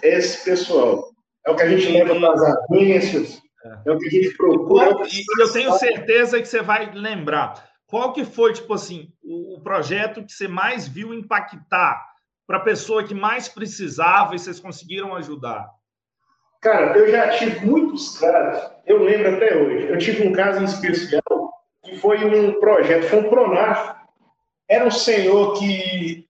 [0.03, 1.09] É esse pessoal.
[1.45, 3.41] É o que a gente leva para as agências,
[3.85, 3.91] é.
[3.91, 4.91] o que a gente procura.
[5.07, 7.67] E eu tenho certeza que você vai lembrar.
[7.85, 12.05] Qual que foi, tipo assim, o, o projeto que você mais viu impactar
[12.45, 15.67] para a pessoa que mais precisava e vocês conseguiram ajudar?
[16.61, 19.87] Cara, eu já tive muitos casos, eu lembro até hoje.
[19.87, 21.21] Eu tive um caso em especial
[21.83, 24.05] que foi um projeto, foi um Pronar.
[24.67, 26.27] Era um senhor que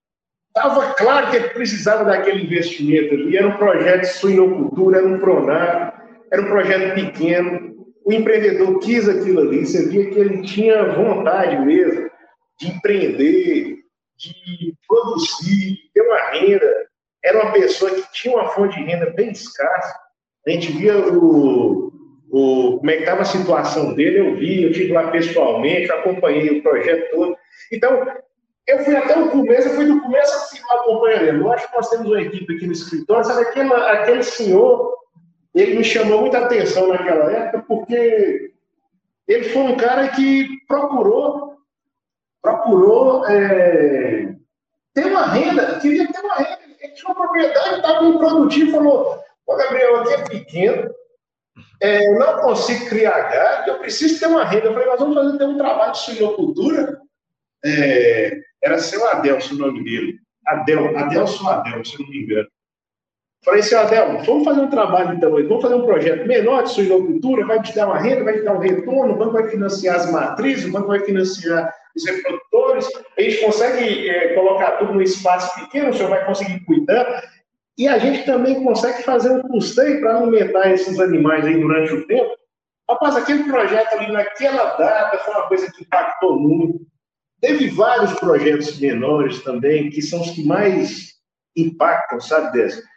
[0.49, 3.37] estava claro que ele precisava daquele investimento ali.
[3.37, 5.96] Era um projeto de suinocultura, era um Pronar,
[6.31, 11.59] era um projeto pequeno o empreendedor quis aquilo ali, você via que ele tinha vontade
[11.59, 12.09] mesmo
[12.57, 13.79] de empreender,
[14.15, 16.87] de produzir, de ter uma renda.
[17.21, 19.93] Era uma pessoa que tinha uma fonte de renda bem escassa.
[20.47, 21.91] A gente via o,
[22.31, 26.59] o, como é que estava a situação dele, eu vi, eu estive lá pessoalmente, acompanhei
[26.59, 27.37] o projeto todo.
[27.73, 28.07] Então,
[28.67, 31.49] eu fui até o começo, eu fui do começo ao final acompanhando ele.
[31.49, 34.95] Acho que nós temos uma equipe aqui no escritório, sabe aquele, aquele senhor
[35.61, 38.51] ele me chamou muita atenção naquela época porque
[39.27, 41.57] ele foi um cara que procurou
[42.41, 44.35] procurou é,
[44.93, 46.59] ter uma renda, queria ter uma renda.
[46.79, 50.91] Ele tinha uma propriedade, estava improdutivo, falou, Gabriel, aqui é pequeno,
[51.81, 54.67] é, eu não consigo criar gado, eu preciso ter uma renda.
[54.67, 57.01] Eu falei, nós vamos fazer um trabalho de suinocultura.
[57.65, 60.19] É, era seu Adelson o nome dele.
[60.45, 62.47] Adel, Adelson Adel, se não me engano.
[63.47, 67.45] Falei assim, Adel, vamos fazer um trabalho então, vamos fazer um projeto menor de suinocultura,
[67.45, 70.11] vai te dar uma renda, vai te dar um retorno, o banco vai financiar as
[70.11, 75.61] matrizes, o banco vai financiar os reprodutores, a gente consegue é, colocar tudo num espaço
[75.61, 77.23] pequeno, o senhor vai conseguir cuidar,
[77.77, 82.05] e a gente também consegue fazer um custeio para alimentar esses animais aí durante o
[82.05, 82.35] tempo.
[82.89, 86.81] Rapaz, aquele projeto ali naquela data foi uma coisa que impactou muito.
[87.39, 91.13] Teve vários projetos menores também, que são os que mais
[91.55, 92.96] impactam, sabe, Dessa?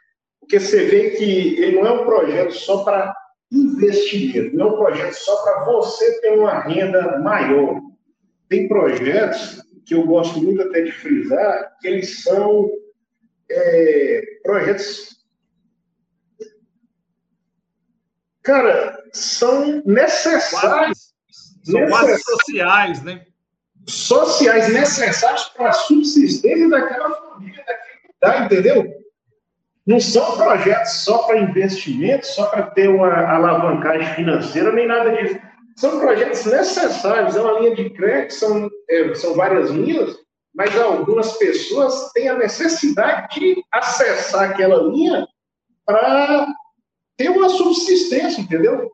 [0.51, 3.15] Porque você vê que ele não é um projeto só para
[3.53, 7.81] investimento, não é um projeto só para você ter uma renda maior.
[8.49, 12.69] Tem projetos que eu gosto muito até de frisar, que eles são
[13.49, 15.21] é, projetos
[18.43, 21.15] cara, são necessários.
[21.63, 23.25] São quase sociais, né?
[23.87, 29.00] Sociais necessários para a subsistência daquela família, daquele lugar, entendeu?
[29.87, 35.41] Não são projetos só para investimento, só para ter uma alavancagem financeira, nem nada disso.
[35.77, 40.17] São projetos necessários, é uma linha de crédito, são, é, são várias linhas,
[40.55, 45.27] mas algumas pessoas têm a necessidade de acessar aquela linha
[45.87, 46.47] para
[47.17, 48.91] ter uma subsistência, entendeu?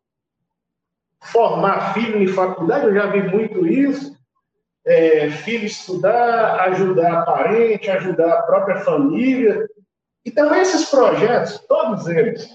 [1.25, 4.17] Formar filho em faculdade, eu já vi muito isso.
[4.87, 9.67] É, filho estudar, ajudar parente, ajudar a própria família.
[10.27, 12.49] Então, esses projetos, todos eles,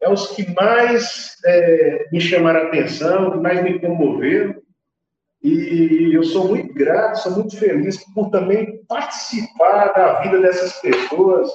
[0.00, 4.54] é os que mais é, me chamaram a atenção, que mais me comoveram.
[5.42, 11.50] E eu sou muito grato, sou muito feliz por também participar da vida dessas pessoas,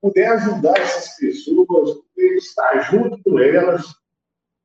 [0.00, 3.84] poder ajudar essas pessoas, poder estar junto com elas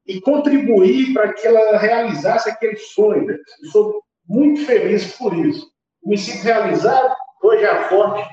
[0.05, 3.31] e contribuir para que ela realizasse aquele sonho.
[3.31, 5.71] Eu sou muito feliz por isso.
[6.03, 7.15] Me sinto realizado.
[7.43, 8.23] Hoje a Forte,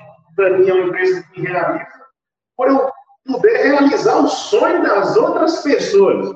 [0.40, 1.86] para mim, é uma empresa que me realiza,
[2.56, 2.90] por eu
[3.26, 6.34] poder realizar o sonho das outras pessoas,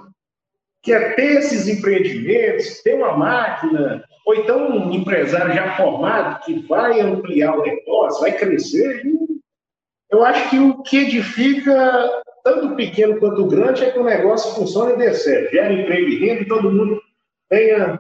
[0.83, 6.67] que é ter esses empreendimentos, ter uma máquina, ou então um empresário já formado que
[6.67, 9.03] vai ampliar o negócio, vai crescer.
[10.11, 14.93] Eu acho que o que edifica, tanto pequeno quanto grande, é que o negócio funcione
[14.93, 17.01] e dê certo, gera emprego e renda e todo mundo
[17.49, 17.99] tenha,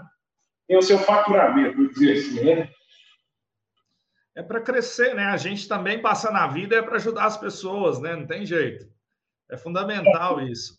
[0.69, 2.69] tenha o seu faturamento, vou dizer assim, né?
[4.37, 5.27] É para crescer, né?
[5.27, 8.17] A gente também passa na vida é para ajudar as pessoas, né?
[8.17, 8.87] Não tem jeito.
[9.51, 10.79] É fundamental isso.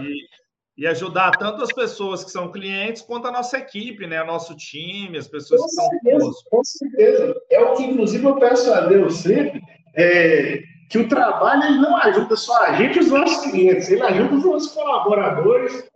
[0.00, 4.22] E, e, ajudar tanto as pessoas que são clientes quanto a nossa equipe, né?
[4.22, 6.50] O nosso time, as pessoas com que estão conosco.
[6.50, 7.34] Com certeza.
[7.50, 9.60] É o que, inclusive, eu peço a Deus sempre,
[9.94, 14.02] é, que o trabalho ele não ajuda só a gente e os nossos clientes, ele
[14.02, 15.88] ajuda os nossos colaboradores,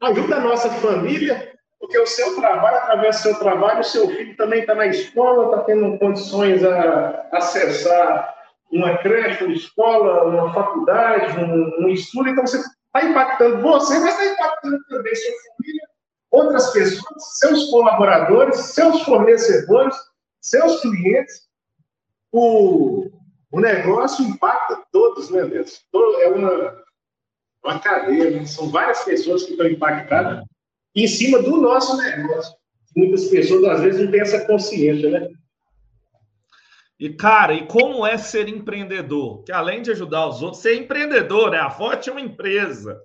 [0.00, 4.36] ajuda a nossa família porque o seu trabalho, através do seu trabalho, o seu filho
[4.36, 8.36] também está na escola, está tendo condições a acessar
[8.70, 14.16] uma creche, uma escola, uma faculdade, um, um estudo, então você está impactando você, mas
[14.16, 15.88] está impactando também sua família,
[16.30, 19.96] outras pessoas, seus colaboradores, seus fornecedores,
[20.40, 21.48] seus clientes.
[22.30, 23.10] O,
[23.50, 25.84] o negócio impacta todos, né, Deus?
[26.20, 26.84] É uma,
[27.64, 28.46] uma cadeia, né?
[28.46, 30.44] são várias pessoas que estão impactadas
[30.94, 32.54] em cima do nosso negócio.
[32.96, 35.28] Muitas pessoas, às vezes, não têm essa consciência, né?
[37.00, 39.42] E, cara, e como é ser empreendedor?
[39.44, 41.58] Que além de ajudar os outros, ser empreendedor, né?
[41.58, 43.00] A Forte é uma empresa.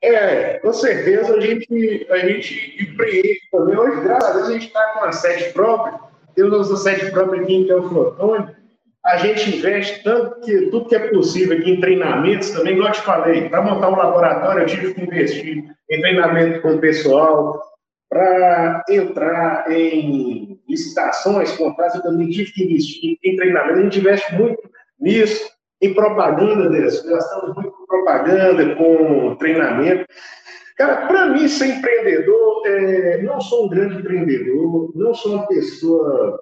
[0.00, 3.76] É, com certeza a gente, a gente empreende também.
[3.76, 6.00] Hoje, graças a Deus, a gente está com a sede própria.
[6.34, 8.57] Temos a sede própria aqui em Teoflotone
[9.08, 12.94] a gente investe tanto que tudo que é possível aqui em treinamentos também, igual eu
[12.94, 17.58] te falei, para montar um laboratório eu tive que investir em treinamento com o pessoal,
[18.10, 24.34] para entrar em licitações, contratos, eu também tive que investir em treinamento, a gente investe
[24.34, 25.48] muito nisso,
[25.80, 30.06] em propaganda, nós gastamos muito com propaganda, com treinamento.
[30.76, 36.40] Cara, para mim, ser empreendedor, é, não sou um grande empreendedor, não sou uma pessoa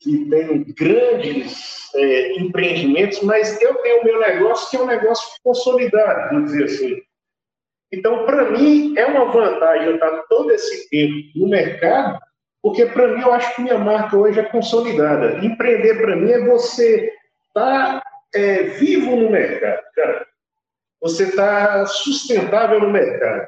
[0.00, 5.26] que tem grandes é, empreendimentos, mas eu tenho o meu negócio que é um negócio
[5.42, 7.02] consolidado, vamos dizer assim.
[7.92, 12.18] Então, para mim, é uma vantagem eu estar todo esse tempo no mercado,
[12.60, 15.38] porque para mim eu acho que minha marca hoje é consolidada.
[15.44, 17.12] Empreender para mim é você
[17.48, 18.02] estar tá,
[18.34, 20.26] é, vivo no mercado, cara.
[21.00, 23.46] Você está sustentável no mercado.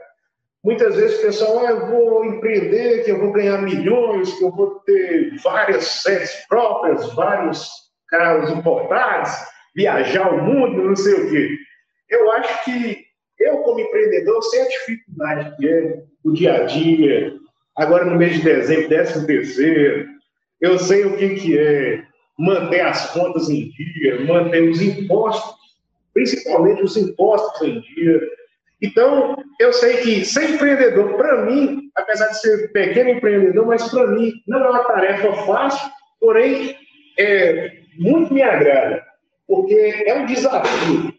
[0.62, 4.50] Muitas vezes o pessoal, ah, eu vou empreender, que eu vou ganhar milhões, que eu
[4.50, 9.30] vou ter várias sedes próprias, vários carros importados,
[9.74, 11.50] viajar o mundo, não sei o quê.
[12.08, 13.04] Eu acho que
[13.38, 17.34] eu, como empreendedor, sei a dificuldade que é o dia a dia,
[17.76, 20.06] agora no mês de dezembro, décimo terceiro,
[20.60, 22.02] eu sei o que, que é
[22.38, 25.54] manter as contas em dia, manter os impostos,
[26.14, 28.20] principalmente os impostos em dia,
[28.82, 34.06] então, eu sei que ser empreendedor, para mim, apesar de ser pequeno empreendedor, mas para
[34.08, 35.90] mim não é uma tarefa fácil,
[36.20, 36.76] porém,
[37.18, 39.04] é, muito me agrada,
[39.46, 41.12] porque é um desafio.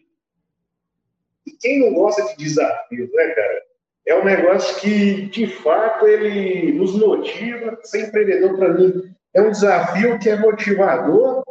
[1.46, 3.62] E quem não gosta de desafios, né, cara?
[4.06, 7.78] É um negócio que, de fato, ele nos motiva.
[7.82, 11.44] Ser empreendedor, para mim, é um desafio que é motivador.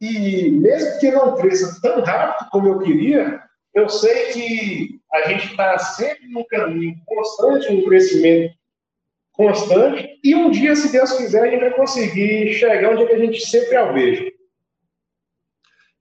[0.00, 3.40] E mesmo que não cresça tão rápido como eu queria,
[3.74, 8.54] eu sei que a gente está sempre no caminho constante, um crescimento
[9.32, 13.40] constante, e um dia, se Deus quiser, a gente vai conseguir chegar onde a gente
[13.46, 14.30] sempre alveja.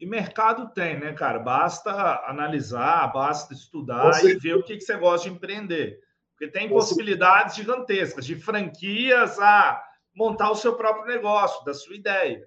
[0.01, 1.37] E mercado tem, né, cara?
[1.37, 1.91] Basta
[2.25, 5.99] analisar, basta estudar e ver o que, que você gosta de empreender.
[6.31, 9.79] Porque tem possibilidades gigantescas, de franquias a
[10.15, 12.41] montar o seu próprio negócio, da sua ideia.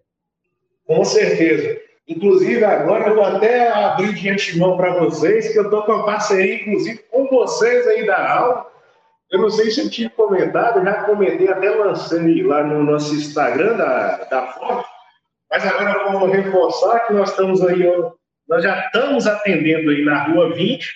[0.85, 1.81] Com certeza.
[2.09, 6.07] Inclusive, agora eu vou até abrir de antemão para vocês, que eu estou com uma
[6.07, 8.67] parceria, inclusive, com vocês aí da aula.
[9.31, 13.77] Eu não sei se eu tinha comentado, já comentei, até lancei lá no nosso Instagram
[13.77, 14.94] da, da Forte,
[15.55, 17.85] mas agora vou reforçar que nós estamos aí,
[18.49, 20.93] nós já estamos atendendo aí na Rua 20,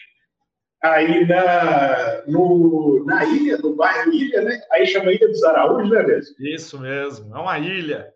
[0.82, 4.60] aí na, no, na ilha, no bairro Ilha, né?
[4.72, 6.34] Aí chama Ilha dos Araújos, né, mesmo?
[6.40, 8.12] Isso mesmo, é uma ilha.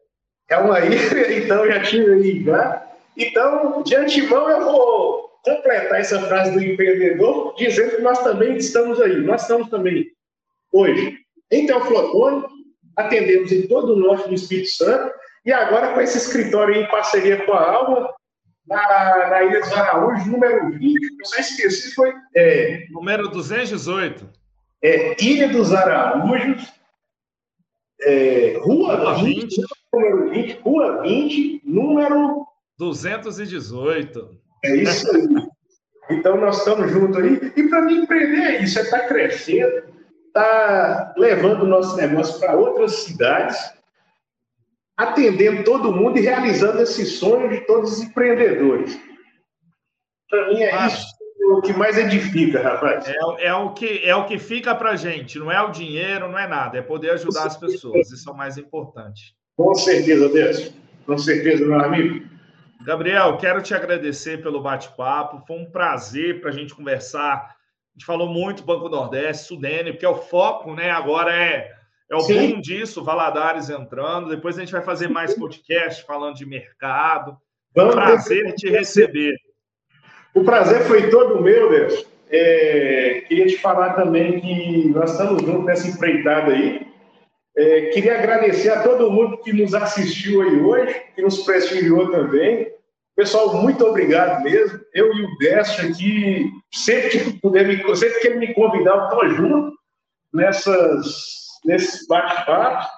[0.50, 2.90] É uma ilha, então já tive aí já.
[3.16, 9.00] Então, de antemão, eu vou completar essa frase do empreendedor dizendo que nós também estamos
[9.00, 9.16] aí.
[9.18, 10.06] Nós estamos também
[10.72, 11.18] hoje
[11.52, 12.46] em Teoflotone,
[12.96, 15.12] atendemos em todo o norte do Espírito Santo,
[15.44, 18.14] e agora com esse escritório em parceria com a Alma,
[18.66, 22.12] na, na Ilha dos Araújos, número 20, eu só esqueci, foi.
[22.34, 24.28] É, número 218.
[24.82, 26.72] É, Ilha dos Araújos,
[28.00, 32.46] é, Rua, Rua 20, 20, número 20, Rua 20, número
[32.78, 34.38] 218.
[34.64, 35.26] É isso aí.
[36.10, 37.52] Então nós estamos juntos aí.
[37.56, 39.82] E para mim empreender é isso, é estar tá crescendo,
[40.32, 43.72] tá levando o nosso negócio para outras cidades
[44.96, 49.00] atendendo todo mundo e realizando esse sonho de todos os empreendedores.
[50.28, 53.06] Para mim é isso o que mais edifica, rapaz.
[53.08, 55.38] É, é, o que é o que fica para gente.
[55.38, 56.78] Não é o dinheiro, não é nada.
[56.78, 58.10] É poder ajudar as pessoas.
[58.10, 59.34] Isso é o mais importante.
[59.56, 60.72] Com certeza, Deus.
[61.06, 62.26] Com certeza, meu amigo.
[62.84, 65.44] Gabriel, quero te agradecer pelo bate-papo.
[65.46, 67.34] Foi um prazer para a gente conversar.
[67.34, 70.90] A gente falou muito Banco Nordeste, Sudene, porque é o foco, né?
[70.90, 71.70] Agora é
[72.12, 72.52] é o Sim.
[72.52, 74.28] boom disso, Valadares entrando.
[74.28, 77.36] Depois a gente vai fazer mais podcast falando de mercado.
[77.74, 79.34] Vamos prazer te receber.
[80.34, 82.06] O prazer foi todo meu, Deus.
[82.30, 86.86] É, queria te falar também que nós estamos juntos nessa empreitada aí.
[87.56, 92.70] É, queria agradecer a todo mundo que nos assistiu aí hoje, que nos prestigiou também.
[93.16, 94.80] Pessoal, muito obrigado mesmo.
[94.92, 99.04] Eu e o Décio aqui, sempre que puder me, sempre que ele me convidar, eu
[99.04, 99.72] estou junto
[100.32, 102.88] nessas nesse bate-papo.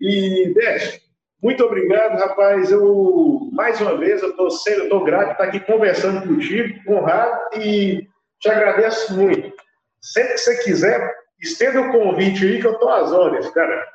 [0.00, 1.00] E, Décio,
[1.42, 2.70] muito obrigado, rapaz.
[2.70, 8.06] Eu, mais uma vez, eu estou sendo, estou grato estar aqui conversando contigo, honrado, e
[8.40, 9.52] te agradeço muito.
[10.00, 13.86] Sempre que você quiser, estenda o convite aí que eu estou às ordens, cara.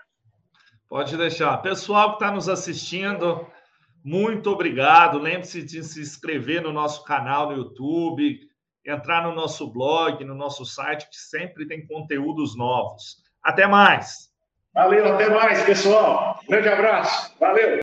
[0.87, 1.57] Pode deixar.
[1.57, 3.47] Pessoal que está nos assistindo,
[4.03, 5.19] muito obrigado.
[5.19, 8.39] Lembre-se de se inscrever no nosso canal no YouTube,
[8.85, 13.17] entrar no nosso blog, no nosso site, que sempre tem conteúdos novos.
[13.43, 14.29] Até mais.
[14.73, 16.39] Valeu, até mais, pessoal.
[16.47, 17.35] Grande abraço.
[17.39, 17.77] Valeu.